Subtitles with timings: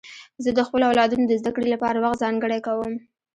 [0.43, 2.93] زه د خپلو اولادونو د زدهکړې لپاره وخت ځانګړی کوم.